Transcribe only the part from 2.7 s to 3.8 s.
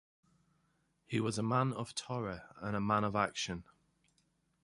a man of action.